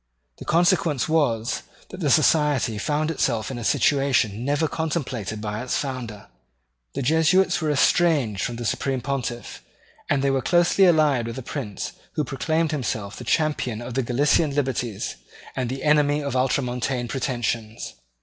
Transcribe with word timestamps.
The 0.39 0.45
consequence 0.45 1.07
was, 1.07 1.61
that 1.89 1.99
the 1.99 2.09
Society 2.09 2.79
found 2.79 3.11
itself 3.11 3.51
in 3.51 3.59
a 3.59 3.63
situation 3.63 4.43
never 4.43 4.67
contemplated 4.67 5.39
by 5.41 5.61
its 5.61 5.77
founder. 5.77 6.25
The 6.95 7.03
Jesuits 7.03 7.61
were 7.61 7.69
estranged 7.69 8.41
from 8.41 8.55
the 8.55 8.65
Supreme 8.65 9.01
Pontiff; 9.01 9.61
and 10.09 10.23
they 10.23 10.31
were 10.31 10.41
closely 10.41 10.85
allied 10.85 11.27
with 11.27 11.37
a 11.37 11.43
prince 11.43 11.91
who 12.13 12.23
proclaimed 12.23 12.71
himself 12.71 13.15
the 13.17 13.23
champion 13.23 13.79
of 13.79 13.93
the 13.93 14.01
Gallican 14.01 14.55
liberties 14.55 15.17
and 15.55 15.69
the 15.69 15.83
enemy 15.83 16.23
of 16.23 16.35
Ultramontane 16.35 17.07
pretensions. 17.07 17.93